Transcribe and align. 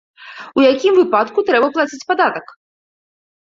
У 0.59 0.63
якім 0.67 0.97
выпадку 1.01 1.45
трэба 1.51 1.67
плаціць 1.77 2.01
падатак? 2.15 2.45